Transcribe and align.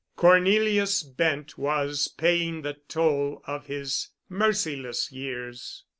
Cornelius 0.15 1.03
Bent 1.03 1.59
was 1.59 2.07
paying 2.07 2.63
the 2.63 2.73
toll 2.87 3.43
of 3.45 3.67
his 3.67 4.09
merciless 4.29 5.11
years. 5.11 5.83